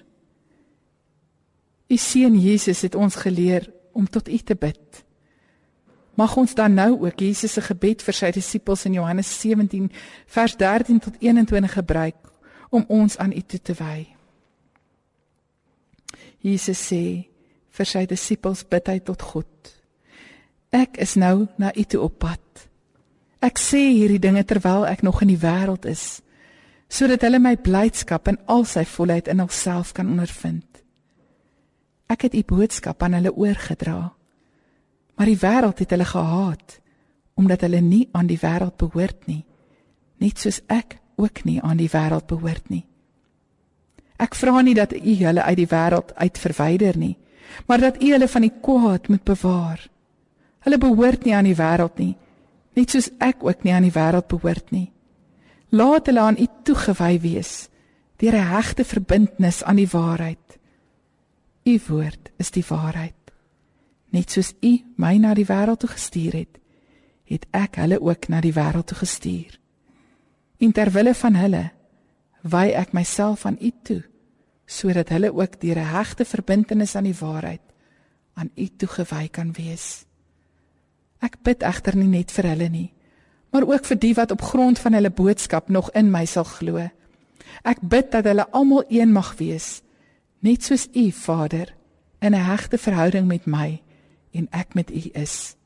U 1.88 1.96
seun 1.96 2.36
Jesus 2.40 2.80
het 2.84 2.94
ons 2.94 3.16
geleer 3.16 3.70
om 3.92 4.08
tot 4.08 4.28
U 4.28 4.38
te 4.38 4.54
bid. 4.54 5.04
Mag 6.14 6.36
ons 6.36 6.54
dan 6.54 6.74
nou 6.74 7.04
ook 7.04 7.20
Jesus 7.20 7.52
se 7.52 7.62
gebed 7.62 8.02
vir 8.02 8.16
sy 8.16 8.30
disippels 8.34 8.84
in 8.84 8.98
Johannes 8.98 9.30
17 9.40 9.88
vers 10.26 10.56
13 10.58 10.98
tot 11.00 11.16
21 11.22 11.72
gebruik 11.72 12.18
om 12.70 12.84
ons 12.88 13.16
aan 13.16 13.32
U 13.32 13.40
toe 13.40 13.60
te 13.62 13.76
wy. 13.78 14.08
Jesus 16.44 16.80
sê 16.90 17.02
vir 17.70 17.86
sy 17.86 18.04
disippels 18.10 18.64
bid 18.68 18.90
hy 18.90 18.98
tot 19.00 19.22
God. 19.22 19.72
Ek 20.74 20.98
is 21.00 21.14
nou 21.16 21.46
na 21.56 21.70
U 21.72 21.84
toe 21.88 22.02
op 22.04 22.18
pad. 22.20 22.66
Ek 23.40 23.56
sê 23.62 23.80
hierdie 23.94 24.20
dinge 24.20 24.42
terwyl 24.44 24.84
ek 24.90 25.06
nog 25.06 25.22
in 25.22 25.32
die 25.32 25.40
wêreld 25.40 25.86
is 25.88 26.20
sodat 26.88 27.20
hulle 27.20 27.36
my 27.36 27.52
blydskap 27.60 28.30
in 28.30 28.38
al 28.48 28.62
sy 28.64 28.80
volheid 28.88 29.26
in 29.28 29.42
hulself 29.42 29.90
kan 29.92 30.08
ondervind. 30.08 30.64
Ek 32.08 32.24
het 32.26 32.34
U 32.34 32.42
boodskap 32.42 33.02
aan 33.02 33.18
hulle 33.18 33.34
oorgedra. 33.34 34.12
Maar 35.16 35.26
die 35.26 35.40
wêreld 35.40 35.78
het 35.78 35.90
hulle 35.90 36.08
gehaat 36.08 36.80
omdat 37.38 37.60
hulle 37.62 37.78
nie 37.80 38.08
aan 38.18 38.26
die 38.26 38.38
wêreld 38.42 38.74
behoort 38.82 39.28
nie, 39.30 39.44
net 40.18 40.40
soos 40.42 40.56
ek 40.66 40.96
ook 41.22 41.44
nie 41.46 41.60
aan 41.62 41.78
die 41.78 41.90
wêreld 41.92 42.26
behoort 42.26 42.66
nie. 42.66 42.82
Ek 44.18 44.34
vra 44.34 44.58
nie 44.66 44.74
dat 44.74 44.90
U 44.96 45.14
hulle 45.20 45.44
uit 45.46 45.58
die 45.60 45.68
wêreld 45.70 46.10
uit 46.18 46.40
verwyder 46.42 46.98
nie, 46.98 47.14
maar 47.70 47.78
dat 47.78 48.02
U 48.02 48.10
hulle 48.10 48.28
van 48.28 48.42
die 48.42 48.54
kwaad 48.58 49.06
moet 49.08 49.22
bewaar. 49.22 49.84
Hulle 50.66 50.78
behoort 50.82 51.24
nie 51.24 51.36
aan 51.38 51.46
die 51.46 51.54
wêreld 51.54 52.02
nie, 52.02 52.16
net 52.74 52.90
soos 52.90 53.12
ek 53.22 53.46
ook 53.46 53.62
nie 53.62 53.76
aan 53.76 53.86
die 53.86 53.94
wêreld 53.94 54.26
behoort 54.26 54.74
nie. 54.74 54.88
Laat 55.70 56.10
hulle 56.10 56.26
aan 56.26 56.42
U 56.42 56.46
toegewy 56.64 57.20
wees 57.22 57.68
deur 58.18 58.34
'n 58.34 58.50
hegte 58.50 58.84
verbintenis 58.84 59.62
aan 59.62 59.76
die 59.76 59.90
waarheid. 59.92 60.47
U 61.68 61.80
woord 61.88 62.30
is 62.40 62.50
die 62.54 62.64
waarheid. 62.64 63.14
Net 64.14 64.32
soos 64.32 64.54
U 64.64 64.70
my 64.96 65.16
na 65.20 65.34
die 65.36 65.46
wêreld 65.48 65.82
toe 65.82 65.90
gestuur 65.92 66.38
het, 66.38 66.60
het 67.28 67.44
ek 67.52 67.76
hulle 67.82 67.98
ook 68.00 68.28
na 68.32 68.40
die 68.40 68.54
wêreld 68.56 68.88
toe 68.88 68.96
gestuur. 69.02 69.58
En 70.64 70.72
ter 70.72 70.90
wille 70.94 71.12
van 71.14 71.36
hulle 71.36 71.64
wy 72.48 72.70
ek 72.78 72.94
myself 72.96 73.44
aan 73.46 73.58
U 73.60 73.72
toe, 73.84 74.00
sodat 74.64 75.12
hulle 75.12 75.32
ook 75.34 75.58
deur 75.60 75.78
'n 75.78 75.92
hegte 75.92 76.24
verbintenis 76.24 76.96
aan 76.96 77.10
die 77.10 77.20
waarheid 77.20 77.64
aan 78.34 78.50
U 78.56 78.68
toegewy 78.76 79.28
kan 79.28 79.52
wees. 79.52 80.06
Ek 81.20 81.42
bid 81.42 81.62
egter 81.62 81.96
nie 81.96 82.08
net 82.08 82.30
vir 82.30 82.44
hulle 82.44 82.68
nie, 82.68 82.92
maar 83.50 83.66
ook 83.66 83.84
vir 83.84 83.98
die 83.98 84.14
wat 84.14 84.30
op 84.30 84.42
grond 84.42 84.78
van 84.78 84.92
hulle 84.92 85.10
boodskap 85.10 85.68
nog 85.68 85.90
in 85.90 86.10
my 86.10 86.24
sal 86.24 86.44
glo. 86.44 86.88
Ek 87.64 87.80
bid 87.80 88.12
dat 88.12 88.24
hulle 88.24 88.50
almal 88.50 88.84
een 88.88 89.12
mag 89.12 89.34
wees, 89.36 89.82
net 90.38 90.64
soos 90.64 90.88
U, 90.94 91.10
Vader, 91.12 91.74
in 92.18 92.34
'n 92.34 92.44
hegte 92.44 92.78
verhouding 92.78 93.26
met 93.26 93.46
my 93.46 93.82
en 94.30 94.46
ek 94.50 94.74
met 94.74 94.90
U 94.90 95.10
is 95.12 95.56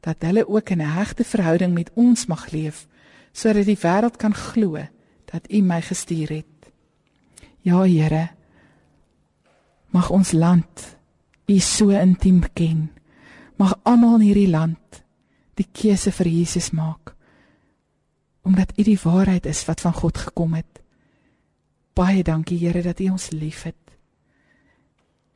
dat 0.00 0.16
hulle 0.18 0.48
ook 0.48 0.68
in 0.68 0.80
'n 0.80 0.94
hegte 0.94 1.24
verhouding 1.24 1.74
met 1.74 1.90
ons 1.94 2.26
mag 2.26 2.50
leef 2.50 2.86
sodat 3.32 3.64
die 3.64 3.78
wêreld 3.78 4.16
kan 4.16 4.34
glo 4.34 4.76
dat 5.24 5.52
U 5.52 5.60
my 5.60 5.80
gestuur 5.82 6.28
het. 6.28 6.72
Ja 7.60 7.82
Here, 7.82 8.28
mag 9.90 10.10
ons 10.10 10.32
land 10.32 10.96
U 11.46 11.58
so 11.58 11.88
intiem 11.88 12.42
ken. 12.52 12.90
Mag 13.56 13.78
almal 13.82 14.14
in 14.14 14.20
hierdie 14.20 14.50
land 14.50 15.04
die 15.54 15.68
keuse 15.72 16.12
vir 16.12 16.28
Jesus 16.28 16.70
maak 16.70 17.14
omdat 18.42 18.72
U 18.78 18.82
die 18.82 18.98
waarheid 19.02 19.46
is 19.46 19.64
wat 19.64 19.80
van 19.80 19.92
God 19.92 20.18
gekom 20.18 20.54
het. 20.54 20.82
Baie 21.94 22.22
dankie 22.22 22.58
Here 22.58 22.82
dat 22.82 23.00
U 23.00 23.08
ons 23.08 23.30
liefhet 23.30 23.81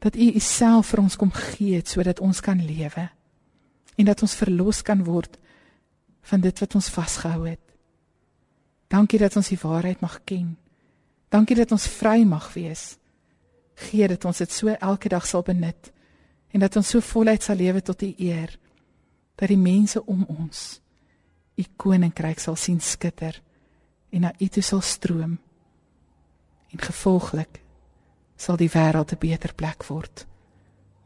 dat 0.07 0.17
U 0.17 0.27
Uself 0.39 0.93
vir 0.93 1.03
ons 1.03 1.17
kom 1.19 1.33
gee 1.35 1.81
het 1.81 1.91
sodat 1.91 2.23
ons 2.23 2.41
kan 2.45 2.61
lewe 2.63 3.09
en 3.97 4.07
dat 4.07 4.23
ons 4.23 4.37
verlos 4.39 4.83
kan 4.87 5.03
word 5.03 5.35
van 6.31 6.43
dit 6.45 6.61
wat 6.63 6.75
ons 6.79 6.91
vasgehou 6.93 7.47
het. 7.47 7.63
Dankie 8.93 9.19
dat 9.19 9.35
ons 9.39 9.51
die 9.51 9.59
waarheid 9.59 10.03
mag 10.05 10.21
ken. 10.29 10.55
Dankie 11.33 11.57
dat 11.59 11.73
ons 11.75 11.89
vry 11.91 12.23
mag 12.29 12.53
wees. 12.55 12.99
Gee 13.89 14.07
dat 14.09 14.25
ons 14.29 14.39
dit 14.43 14.53
so 14.53 14.71
elke 14.75 15.11
dag 15.11 15.27
sal 15.27 15.43
benut 15.47 15.91
en 16.55 16.63
dat 16.63 16.77
ons 16.79 16.95
so 16.95 17.03
voluit 17.03 17.43
sal 17.43 17.59
lewe 17.59 17.83
tot 17.83 18.03
U 18.03 18.13
eer 18.19 18.55
dat 19.37 19.51
die 19.51 19.61
mense 19.61 20.01
om 20.07 20.23
ons 20.39 20.81
U 21.57 21.65
koninkryk 21.77 22.41
sal 22.41 22.57
sien 22.57 22.79
skitter 22.81 23.41
en 24.15 24.29
na 24.29 24.33
U 24.39 24.49
toe 24.49 24.63
sal 24.63 24.85
stroom 24.87 25.39
en 26.71 26.85
gevolglik 26.89 27.66
sal 28.37 28.57
die 28.57 28.71
wêreld 28.71 29.13
'n 29.13 29.19
beter 29.19 29.55
plek 29.55 29.85
word. 29.89 30.27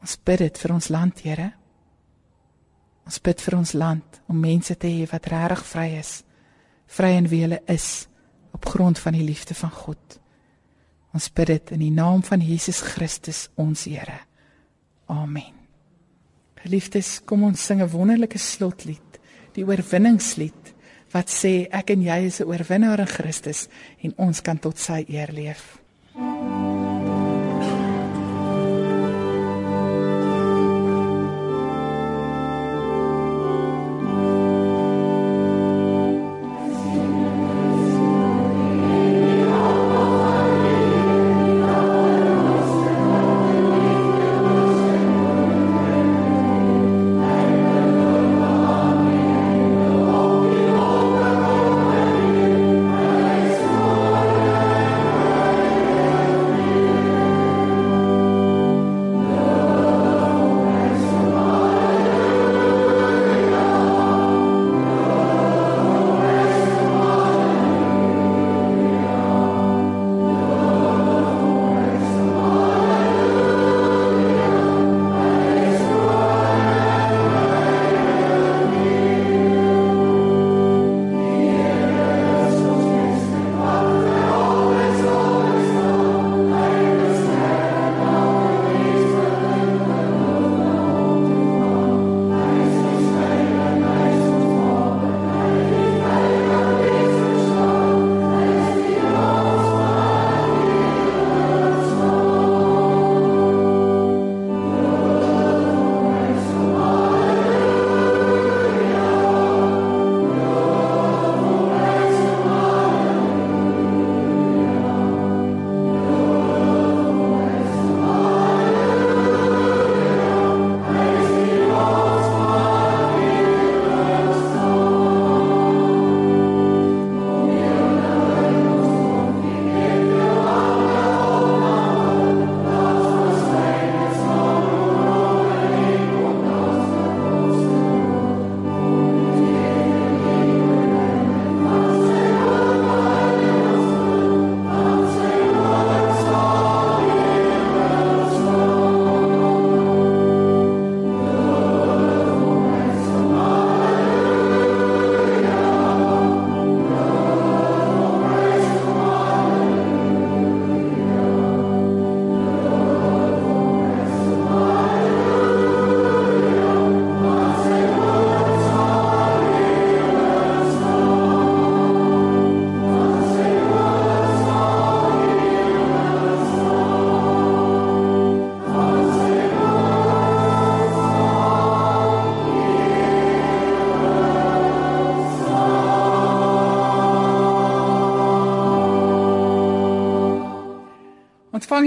Ons 0.00 0.16
bid 0.16 0.38
dit 0.38 0.58
vir 0.58 0.72
ons 0.72 0.88
land, 0.88 1.20
Here. 1.20 1.52
Ons 3.06 3.18
bid 3.18 3.40
vir 3.40 3.58
ons 3.58 3.72
land 3.72 4.20
om 4.28 4.40
mense 4.40 4.76
te 4.76 4.86
hê 4.86 5.06
wat 5.10 5.26
regtig 5.26 5.64
vry 5.64 5.88
is, 5.98 6.22
vry 6.86 7.16
in 7.16 7.28
wie 7.28 7.42
hulle 7.42 7.62
is 7.66 8.06
op 8.52 8.66
grond 8.66 8.98
van 8.98 9.12
die 9.12 9.24
liefde 9.24 9.54
van 9.54 9.70
God. 9.70 10.18
Ons 11.14 11.30
bid 11.32 11.46
dit 11.46 11.70
in 11.70 11.78
die 11.78 11.90
naam 11.90 12.22
van 12.22 12.40
Jesus 12.40 12.80
Christus, 12.80 13.48
ons 13.56 13.84
Here. 13.84 14.20
Amen. 15.06 15.54
Geliefdes, 16.62 17.20
kom 17.24 17.42
ons 17.42 17.64
sing 17.64 17.82
'n 17.82 17.90
wonderlike 17.90 18.38
slotlied, 18.38 19.18
die 19.54 19.64
oorwinningslied 19.64 20.74
wat 21.12 21.28
sê 21.28 21.66
ek 21.70 21.90
en 21.90 22.02
jy 22.02 22.26
is 22.26 22.40
'n 22.40 22.46
oorwinnaar 22.46 23.00
in 23.00 23.06
Christus 23.06 23.68
en 24.02 24.14
ons 24.16 24.40
kan 24.40 24.58
tot 24.58 24.78
sy 24.78 25.04
eer 25.08 25.32
leef. 25.32 25.80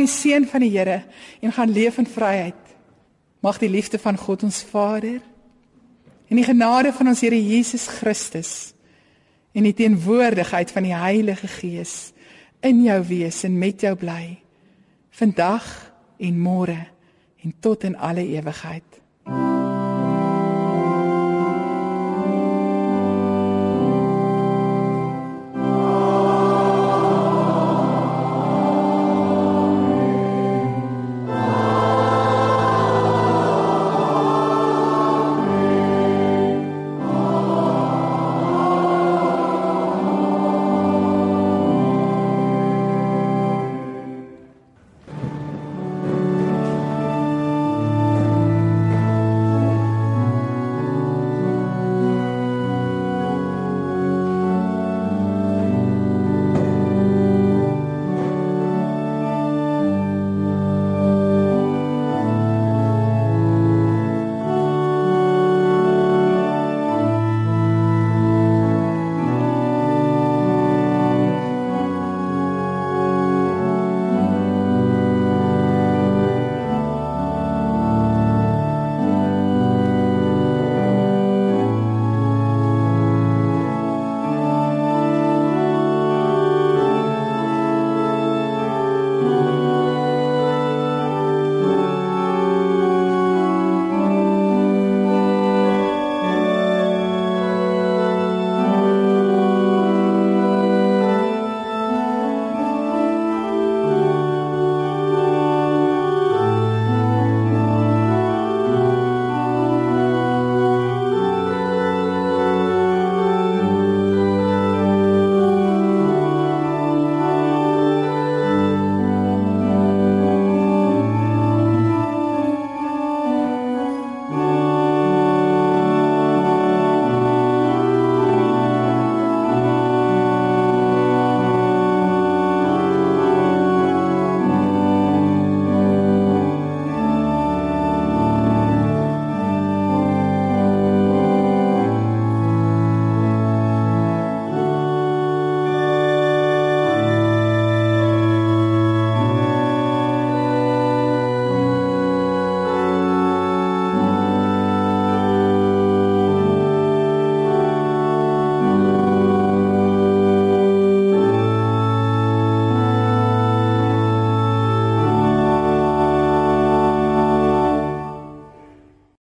Ontvang 0.03 0.07
die 0.07 0.11
seën 0.11 0.47
van 0.47 0.63
die 0.63 0.71
Here 0.71 1.03
en 1.41 1.51
gaan 1.51 1.71
leef 1.71 1.97
in 1.97 2.07
vryheid. 2.07 2.55
Mag 3.41 3.59
die 3.59 3.69
liefde 3.69 3.99
van 3.99 4.17
God 4.17 4.43
ons 4.43 4.63
Vader 4.63 5.21
en 6.29 6.39
die 6.39 6.45
genade 6.45 6.93
van 6.93 7.07
ons 7.07 7.21
Here 7.21 7.37
Jesus 7.37 7.87
Christus 7.87 8.73
en 9.53 9.63
die 9.63 9.73
teenwoordigheid 9.73 10.71
van 10.71 10.83
die 10.83 10.95
Heilige 10.95 11.47
Gees 11.47 12.13
in 12.61 12.83
jou 12.83 12.99
wees 13.07 13.43
en 13.43 13.57
met 13.57 13.81
jou 13.81 13.95
bly 13.95 14.39
vandag 15.13 15.65
en 16.17 16.39
môre 16.39 16.79
en 17.43 17.53
tot 17.59 17.83
in 17.83 17.95
alle 17.97 18.23
ewigheid. 18.25 19.02